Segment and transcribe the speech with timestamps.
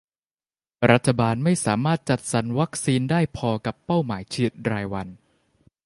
[0.91, 5.07] รัฐบาลไม่สามารถจัดสรรวัคซีนได้พอกับเป้าหมายฉีดรายวัน